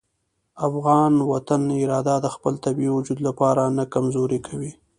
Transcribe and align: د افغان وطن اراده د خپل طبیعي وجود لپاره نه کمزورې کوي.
د 0.03 0.03
افغان 0.67 1.13
وطن 1.31 1.61
اراده 1.81 2.15
د 2.21 2.27
خپل 2.35 2.53
طبیعي 2.65 2.91
وجود 2.93 3.19
لپاره 3.27 3.63
نه 3.77 3.83
کمزورې 3.93 4.39
کوي. 4.47 4.71